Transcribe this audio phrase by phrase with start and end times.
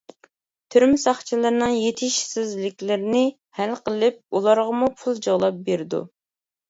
[0.75, 3.21] تۈرمە ساقچىلىرىنىڭ يېتىشسىزلىكلىرىنى
[3.61, 6.01] ھەل قىلىپ، ئۇلارغىمۇ پۇل جۇغلاپ بېرىدۇ.